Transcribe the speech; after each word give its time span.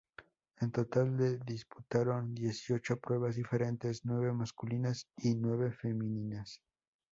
En 0.59 0.71
total 0.71 1.15
se 1.19 1.37
disputaron 1.45 2.33
dieciocho 2.33 2.97
pruebas 2.99 3.35
diferentes, 3.35 4.03
nueve 4.03 4.33
masculinas 4.33 5.07
y 5.17 5.35
nueve 5.35 5.71
femeninas. 5.73 6.59